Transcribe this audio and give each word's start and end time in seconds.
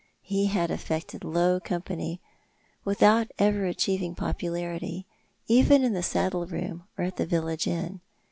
He 0.23 0.47
had 0.47 0.71
affected 0.71 1.23
low 1.23 1.59
company 1.59 2.19
without 2.83 3.29
ever 3.37 3.65
achieving 3.67 4.15
popularity, 4.15 5.05
even 5.45 5.83
in 5.83 5.93
the 5.93 6.01
saddle 6.01 6.47
room 6.47 6.85
or 6.97 7.03
at 7.05 7.17
the 7.17 7.27
village 7.27 7.67
inn. 7.67 8.01